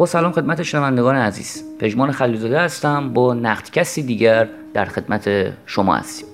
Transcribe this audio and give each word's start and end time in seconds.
با 0.00 0.06
سلام 0.06 0.32
خدمت 0.32 0.62
شنوندگان 0.62 1.16
عزیز. 1.16 1.64
پژمان 1.78 2.12
خلیزاده 2.12 2.60
هستم. 2.60 3.12
با 3.12 3.34
نقدکستی 3.34 4.02
دیگر 4.02 4.48
در 4.74 4.84
خدمت 4.84 5.52
شما 5.66 5.94
هستیم. 5.96 6.26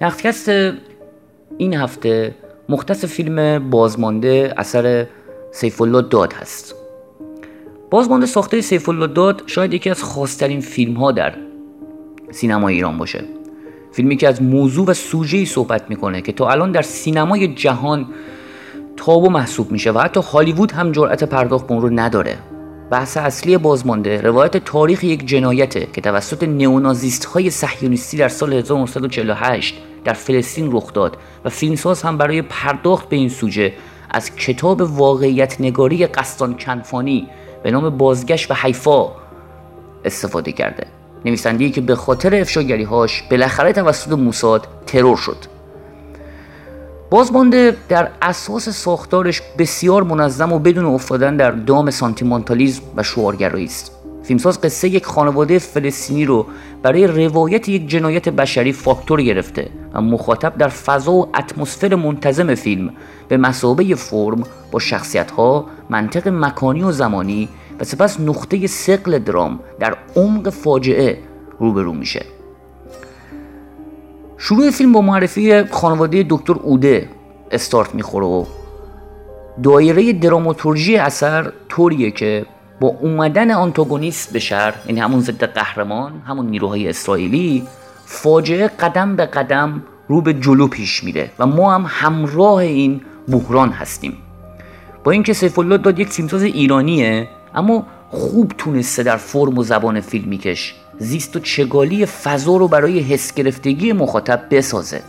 نقدکست 0.00 0.48
این 1.58 1.74
هفته 1.74 2.34
مختص 2.68 3.04
فیلم 3.04 3.70
بازمانده 3.70 4.54
اثر 4.56 5.06
سیف 5.52 5.80
الله 5.80 6.02
داد 6.02 6.32
هست. 6.32 6.74
بازمانده 7.90 8.26
ساخته 8.26 8.60
سیف 8.60 8.88
داد 8.88 9.42
شاید 9.46 9.74
یکی 9.74 9.90
از 9.90 10.02
خاصترین 10.02 10.60
فیلم 10.60 10.94
ها 10.94 11.12
در 11.12 11.34
سینما 12.30 12.68
ایران 12.68 12.98
باشه. 12.98 13.24
فیلمی 13.92 14.16
که 14.16 14.28
از 14.28 14.42
موضوع 14.42 14.86
و 14.86 14.94
سوژه‌ای 14.94 15.46
صحبت 15.46 15.90
می‌کنه 15.90 16.20
که 16.20 16.32
تا 16.32 16.50
الان 16.50 16.72
در 16.72 16.82
سینمای 16.82 17.54
جهان 17.54 18.06
تابو 18.96 19.30
محسوب 19.30 19.72
میشه 19.72 19.92
و 19.92 19.98
حتی 19.98 20.20
هالیوود 20.20 20.72
هم 20.72 20.92
جرأت 20.92 21.24
پرداخت 21.24 21.66
به 21.66 21.72
اون 21.72 21.82
رو 21.82 21.90
نداره. 21.90 22.38
بحث 22.90 23.16
اصلی 23.16 23.58
بازمانده 23.58 24.20
روایت 24.20 24.56
تاریخ 24.56 25.04
یک 25.04 25.26
جنایته 25.26 25.88
که 25.92 26.00
توسط 26.00 26.42
نئونازیست 26.42 27.24
های 27.24 27.50
صهیونیستی 27.50 28.16
در 28.16 28.28
سال 28.28 28.52
1948 28.52 29.74
در 30.04 30.12
فلسطین 30.12 30.72
رخ 30.72 30.92
داد 30.92 31.16
و 31.44 31.48
فیلمساز 31.48 32.02
هم 32.02 32.18
برای 32.18 32.42
پرداخت 32.42 33.08
به 33.08 33.16
این 33.16 33.28
سوژه 33.28 33.72
از 34.10 34.36
کتاب 34.36 34.80
واقعیت 34.80 35.60
نگاری 35.60 36.06
قصدان 36.06 36.56
کنفانی 36.58 37.28
به 37.62 37.70
نام 37.70 37.90
بازگشت 37.90 38.48
به 38.48 38.54
حیفا 38.54 39.12
استفاده 40.04 40.52
کرده. 40.52 40.86
نویسنده‌ای 41.24 41.70
که 41.70 41.80
به 41.80 41.94
خاطر 41.94 42.34
افشاگریهاش 42.34 43.22
بالاخره 43.30 43.72
توسط 43.72 44.12
موساد 44.12 44.66
ترور 44.86 45.16
شد. 45.16 45.59
بازمانده 47.10 47.76
در 47.88 48.08
اساس 48.22 48.68
ساختارش 48.68 49.42
بسیار 49.58 50.02
منظم 50.02 50.52
و 50.52 50.58
بدون 50.58 50.84
افتادن 50.84 51.36
در 51.36 51.50
دام 51.50 51.90
سانتیمانتالیزم 51.90 52.82
و 52.96 53.02
شعارگرایی 53.02 53.64
است. 53.64 53.92
فیلمساز 54.22 54.60
قصه 54.60 54.88
یک 54.88 55.06
خانواده 55.06 55.58
فلسطینی 55.58 56.24
رو 56.24 56.46
برای 56.82 57.06
روایت 57.06 57.68
یک 57.68 57.88
جنایت 57.88 58.28
بشری 58.28 58.72
فاکتور 58.72 59.22
گرفته 59.22 59.70
و 59.94 60.00
مخاطب 60.00 60.58
در 60.58 60.68
فضا 60.68 61.12
و 61.12 61.28
اتمسفر 61.36 61.94
منتظم 61.94 62.54
فیلم 62.54 62.92
به 63.28 63.36
مسابه 63.36 63.94
فرم 63.94 64.42
با 64.70 64.78
شخصیت 64.78 65.30
ها، 65.30 65.66
منطق 65.88 66.28
مکانی 66.28 66.82
و 66.82 66.92
زمانی 66.92 67.48
و 67.80 67.84
سپس 67.84 68.20
نقطه 68.20 68.66
سقل 68.66 69.18
درام 69.18 69.60
در 69.80 69.96
عمق 70.16 70.50
فاجعه 70.50 71.18
روبرو 71.58 71.92
میشه. 71.92 72.39
شروع 74.42 74.70
فیلم 74.70 74.92
با 74.92 75.00
معرفی 75.00 75.64
خانواده 75.64 76.26
دکتر 76.28 76.52
اوده 76.52 77.08
استارت 77.50 77.94
می‌خوره 77.94 78.26
و 78.26 78.44
دایره 79.62 80.12
دراماتورژی 80.12 80.96
اثر 80.96 81.52
طوریه 81.68 82.10
که 82.10 82.46
با 82.80 82.88
اومدن 82.88 83.50
آنتاگونیست 83.50 84.32
به 84.32 84.38
شهر 84.38 84.74
یعنی 84.86 85.00
همون 85.00 85.20
ضد 85.20 85.44
قهرمان 85.44 86.12
همون 86.26 86.46
نیروهای 86.46 86.88
اسرائیلی 86.88 87.66
فاجعه 88.04 88.68
قدم 88.68 89.16
به 89.16 89.26
قدم 89.26 89.82
رو 90.08 90.20
به 90.20 90.34
جلو 90.34 90.68
پیش 90.68 91.04
میره 91.04 91.30
و 91.38 91.46
ما 91.46 91.74
هم 91.74 91.86
همراه 91.88 92.56
این 92.56 93.00
بحران 93.28 93.68
هستیم. 93.68 94.16
با 95.04 95.12
اینکه 95.12 95.32
سیف 95.32 95.58
الله 95.58 95.76
داد 95.76 95.98
یک 95.98 96.08
فیلمساز 96.08 96.42
ایرانیه 96.42 97.28
اما 97.54 97.86
خوب 98.10 98.52
تونسته 98.58 99.02
در 99.02 99.16
فرم 99.16 99.58
و 99.58 99.62
زبان 99.62 100.00
فیلمیکش 100.00 100.74
زیست 101.00 101.36
و 101.36 101.40
چگالی 101.40 102.06
فضا 102.06 102.56
رو 102.56 102.68
برای 102.68 102.98
حس 103.00 103.34
گرفتگی 103.34 103.92
مخاطب 103.92 104.46
بسازه. 104.50 105.02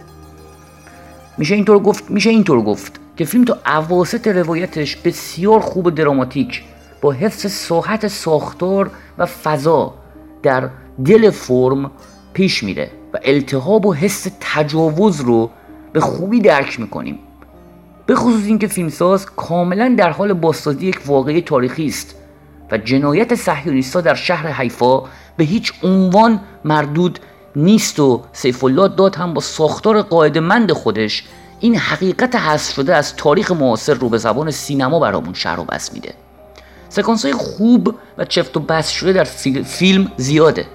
میشه 1.38 1.56
اینطور 1.56 1.80
گفت 1.80 2.12
میشه 2.12 2.30
اینطور 2.30 2.62
گفت 2.62 3.00
که 3.18 3.26
فیلم 3.26 3.46
تا 3.46 3.58
اواسط 3.66 4.28
روایتش 4.28 4.96
بسیار 4.96 5.60
خوب 5.60 5.86
و 5.86 5.92
دراماتیک 5.92 6.64
با 7.02 7.12
حفظ 7.12 7.52
ساحت 7.52 8.08
ساختار 8.08 8.92
و 9.18 9.26
فضا 9.26 9.94
در 10.44 10.70
دل 11.06 11.30
فرم 11.30 11.92
پیش 12.34 12.64
میره 12.64 12.92
و 13.14 13.18
التهاب 13.24 13.86
و 13.86 13.94
حس 13.94 14.28
تجاوز 14.40 15.22
رو 15.22 15.50
به 15.94 16.00
خوبی 16.00 16.40
درک 16.40 16.80
می‌کنیم. 16.80 17.20
به 18.06 18.16
خصوص 18.16 18.46
اینکه 18.46 18.68
فیلمساز 18.68 19.26
کاملا 19.26 19.96
در 19.98 20.10
حال 20.10 20.34
بازسازی 20.34 20.86
یک 20.86 21.02
واقعی 21.06 21.42
تاریخی 21.42 21.86
است 21.86 22.16
و 22.72 22.78
جنایت 22.78 23.36
صهیونیستها 23.36 24.02
در 24.02 24.14
شهر 24.14 24.52
حیفا 24.52 25.04
به 25.38 25.44
هیچ 25.44 25.74
عنوان 25.84 26.40
مردود 26.66 27.20
نیست 27.56 28.00
و 28.00 28.24
سیف 28.34 28.64
الله 28.64 28.88
داد 28.88 29.16
هم 29.16 29.34
با 29.34 29.42
ساختار 29.42 30.02
قاعدمند 30.02 30.72
خودش. 30.72 31.24
این 31.60 31.76
حقیقت 31.76 32.36
حذف 32.36 32.74
شده 32.74 32.96
از 32.96 33.16
تاریخ 33.16 33.52
معاصر 33.52 33.94
رو 33.94 34.10
به 34.10 34.18
زبان 34.18 34.52
سینما 34.52 35.00
برامون 35.00 35.34
شهر 35.34 35.60
و 35.60 35.64
بس 35.64 35.94
میده. 35.94 36.14
سکانس 36.90 37.26
های 37.26 37.34
خوب 37.34 37.96
و 38.18 38.26
چفت 38.26 38.58
و 38.58 38.60
بس 38.60 38.90
شده 38.90 39.14
در 39.14 39.24
فیلم 39.64 40.12
زیاده. 40.18 40.66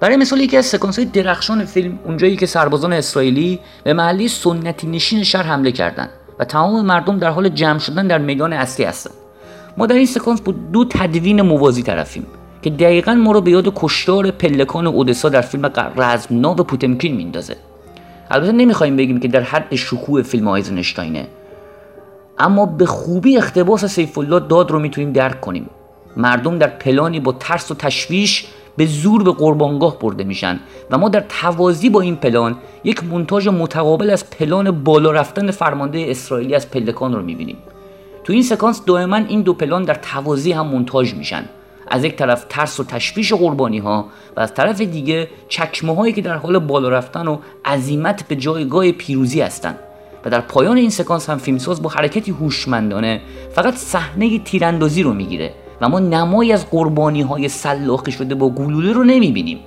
برای 0.00 0.16
مثال 0.16 0.40
یکی 0.40 0.56
از 0.56 0.66
سکانس 0.66 0.98
های 0.98 1.04
درخشان 1.04 1.64
فیلم 1.64 1.98
اونجایی 2.04 2.36
که 2.36 2.46
سربازان 2.46 2.92
اسرائیلی 2.92 3.60
به 3.84 3.92
محلی 3.92 4.28
سنتی 4.28 4.86
نشین 4.86 5.24
شهر 5.24 5.42
حمله 5.42 5.72
کردند 5.72 6.10
و 6.38 6.44
تمام 6.44 6.86
مردم 6.86 7.18
در 7.18 7.30
حال 7.30 7.48
جمع 7.48 7.78
شدن 7.78 8.06
در 8.06 8.18
میدان 8.18 8.52
اصلی 8.52 8.84
هستند 8.84 9.14
ما 9.76 9.86
در 9.86 9.94
این 9.94 10.06
سکانس 10.06 10.40
با 10.40 10.52
دو 10.72 10.84
تدوین 10.84 11.42
موازی 11.42 11.82
طرفیم. 11.82 12.26
که 12.62 12.70
دقیقا 12.70 13.14
ما 13.14 13.32
رو 13.32 13.40
به 13.40 13.50
یاد 13.50 13.72
کشتار 13.76 14.30
پلکان 14.30 14.86
اودسا 14.86 15.28
در 15.28 15.40
فیلم 15.40 15.70
رزمناو 15.96 16.56
پوتمکین 16.56 17.16
میندازه 17.16 17.56
البته 18.30 18.52
نمی‌خوایم 18.52 18.96
بگیم 18.96 19.20
که 19.20 19.28
در 19.28 19.40
حد 19.40 19.74
شکوه 19.74 20.22
فیلم 20.22 20.48
آیزنشتاینه. 20.48 21.26
اما 22.38 22.66
به 22.66 22.86
خوبی 22.86 23.36
اختباس 23.36 23.84
سیف 23.84 24.18
الله 24.18 24.40
داد 24.40 24.70
رو 24.70 24.78
می‌تونیم 24.78 25.12
درک 25.12 25.40
کنیم. 25.40 25.70
مردم 26.16 26.58
در 26.58 26.66
پلانی 26.66 27.20
با 27.20 27.32
ترس 27.32 27.70
و 27.70 27.74
تشویش 27.74 28.46
به 28.76 28.86
زور 28.86 29.22
به 29.22 29.32
قربانگاه 29.32 29.98
برده 29.98 30.24
میشن 30.24 30.60
و 30.90 30.98
ما 30.98 31.08
در 31.08 31.24
توازی 31.42 31.90
با 31.90 32.00
این 32.00 32.16
پلان 32.16 32.56
یک 32.84 33.04
مونتاژ 33.04 33.48
متقابل 33.48 34.10
از 34.10 34.30
پلان 34.30 34.84
بالا 34.84 35.10
رفتن 35.10 35.50
فرمانده 35.50 36.04
اسرائیلی 36.08 36.54
از 36.54 36.70
پلکان 36.70 37.14
رو 37.14 37.22
می‌بینیم. 37.22 37.56
تو 38.24 38.32
این 38.32 38.42
سکانس 38.42 38.84
دائما 38.84 39.16
این 39.16 39.42
دو 39.42 39.52
پلان 39.52 39.82
در 39.82 39.94
توازی 39.94 40.52
هم 40.52 40.66
مونتاژ 40.66 41.14
میشن. 41.14 41.44
از 41.92 42.04
یک 42.04 42.16
طرف 42.16 42.46
ترس 42.48 42.80
و 42.80 42.84
تشویش 42.84 43.32
قربانی 43.32 43.78
ها 43.78 44.06
و 44.36 44.40
از 44.40 44.54
طرف 44.54 44.80
دیگه 44.80 45.28
چکمه 45.48 45.96
هایی 45.96 46.12
که 46.12 46.22
در 46.22 46.36
حال 46.36 46.58
بالا 46.58 46.88
رفتن 46.88 47.26
و 47.28 47.38
عزیمت 47.64 48.28
به 48.28 48.36
جایگاه 48.36 48.92
پیروزی 48.92 49.40
هستند 49.40 49.78
و 50.24 50.30
در 50.30 50.40
پایان 50.40 50.76
این 50.76 50.90
سکانس 50.90 51.30
هم 51.30 51.38
فیلمساز 51.38 51.82
با 51.82 51.90
حرکتی 51.90 52.30
هوشمندانه 52.30 53.20
فقط 53.54 53.74
صحنه 53.74 54.38
تیراندازی 54.38 55.02
رو 55.02 55.12
می‌گیره 55.12 55.52
و 55.80 55.88
ما 55.88 55.98
نمایی 55.98 56.52
از 56.52 56.70
قربانی 56.70 57.22
های 57.22 57.48
سلاخه 57.48 58.10
شده 58.10 58.34
با 58.34 58.48
گلوله 58.48 58.92
رو 58.92 59.04
نمی‌بینیم 59.04 59.58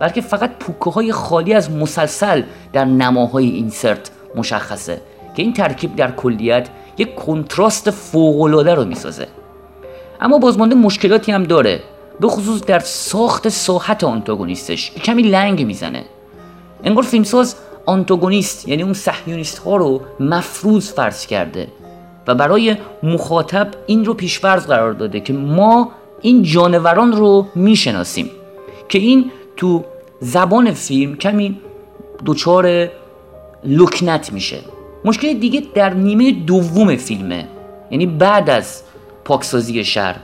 بلکه 0.00 0.20
فقط 0.20 0.50
پوکه 0.58 0.90
های 0.90 1.12
خالی 1.12 1.54
از 1.54 1.70
مسلسل 1.70 2.42
در 2.72 2.84
نماهای 2.84 3.46
اینسرت 3.46 4.10
مشخصه 4.36 5.00
که 5.34 5.42
این 5.42 5.52
ترکیب 5.52 5.96
در 5.96 6.10
کلیت 6.10 6.68
یک 6.98 7.14
کنتراست 7.14 7.90
فوقالعاده 7.90 8.74
رو 8.74 8.84
می‌سازه. 8.84 9.26
اما 10.20 10.38
بازمانده 10.38 10.74
مشکلاتی 10.74 11.32
هم 11.32 11.44
داره. 11.44 11.80
به 12.20 12.28
خصوص 12.28 12.64
در 12.64 12.78
ساخت 12.78 13.48
ساحت 13.48 14.04
آنتاگونیستش. 14.04 14.92
کمی 14.92 15.22
لنگ 15.22 15.66
می‌زنه. 15.66 16.04
انگار 16.84 17.04
فیلمساز 17.04 17.56
آنتاگونیست 17.86 18.68
یعنی 18.68 18.82
اون 18.82 18.92
صهیونیست 18.92 19.58
ها 19.58 19.76
رو 19.76 20.00
مفروض 20.20 20.92
فرض 20.92 21.26
کرده 21.26 21.68
و 22.26 22.34
برای 22.34 22.76
مخاطب 23.02 23.68
این 23.86 24.04
رو 24.04 24.14
پیشفرض 24.14 24.66
قرار 24.66 24.92
داده 24.92 25.20
که 25.20 25.32
ما 25.32 25.90
این 26.20 26.42
جانوران 26.42 27.12
رو 27.12 27.46
می‌شناسیم. 27.54 28.30
که 28.88 28.98
این 28.98 29.30
تو 29.56 29.84
زبان 30.20 30.72
فیلم 30.72 31.16
کمی 31.16 31.58
دچار 32.26 32.88
لکنت 33.64 34.32
میشه. 34.32 34.58
مشکل 35.04 35.32
دیگه 35.34 35.62
در 35.74 35.94
نیمه 35.94 36.32
دوم 36.32 36.96
فیلمه. 36.96 37.48
یعنی 37.90 38.06
بعد 38.06 38.50
از 38.50 38.82
پاکسازی 39.28 39.84
شهر. 39.84 40.16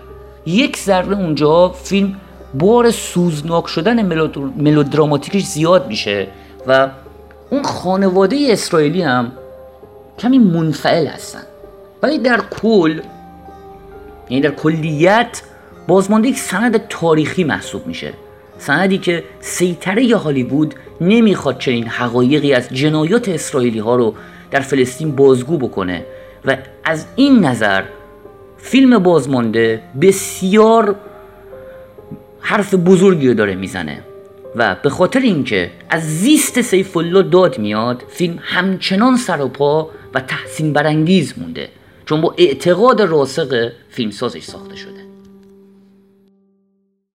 یک 0.47 0.77
ذره 0.77 1.13
اونجا 1.13 1.69
فیلم 1.69 2.17
بار 2.55 2.91
سوزناک 2.91 3.67
شدن 3.67 4.03
ملودراماتیکش 4.57 5.43
زیاد 5.43 5.89
میشه 5.89 6.27
و 6.67 6.89
اون 7.51 7.63
خانواده 7.63 8.47
اسرائیلی 8.51 9.03
هم 9.03 9.33
کمی 10.19 10.39
منفعل 10.39 11.07
هستن. 11.07 11.43
ولی 12.03 12.19
در 12.19 12.41
کل 12.63 13.01
یعنی 14.31 14.41
در 14.41 14.51
کلیت 14.51 15.43
بازمانده 15.89 16.29
یک 16.29 16.39
سند 16.39 16.89
تاریخی 16.89 17.45
محسوب 17.45 17.87
میشه. 17.87 18.13
سندی 18.59 18.99
که 18.99 19.25
سیطره 19.41 20.17
هالیوود 20.17 20.75
نمی‌خواد 21.01 21.59
چنین 21.59 21.87
حقایقی 21.87 22.53
از 22.55 22.69
جنایات 22.69 23.29
اسرائیلی 23.29 23.79
ها 23.79 23.97
رو 23.97 24.15
در 24.51 24.61
فلسطین 24.61 25.17
بازگو 25.17 25.59
بکنه 25.59 26.05
و 26.45 26.57
از 26.85 27.07
این 27.17 27.45
نظر 27.45 27.83
فیلم 28.65 28.99
بازمانده 28.99 29.83
بسیار 30.01 30.97
حرف 32.41 32.75
بزرگی 32.75 33.29
رو 33.29 33.35
داره 33.35 33.55
می‌زنه 33.55 34.03
و 34.57 34.77
به 34.83 34.91
خاطر 34.91 35.21
اینکه 35.21 35.71
از 35.91 36.03
زیست 36.03 36.61
سیف 36.61 36.97
الله 36.97 37.23
داد 37.23 37.59
میاد 37.59 38.03
فیلم 38.09 38.39
همچنان 38.43 39.17
سر 39.17 39.41
و 39.41 39.49
پا 39.49 39.91
و 40.15 40.21
تحسین 40.21 40.73
برانگیز 40.73 41.35
مونده. 41.39 41.69
چون 42.07 42.21
با 42.21 42.35
اعتقاد 42.39 43.03
راسخ 43.03 43.69
فیلمسازش 43.91 44.43
ساخته 44.43 44.77
شده. 44.77 44.94